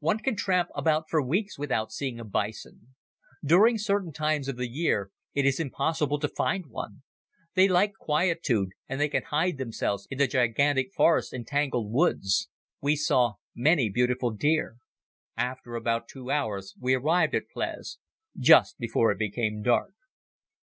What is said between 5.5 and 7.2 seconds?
impossible to find one.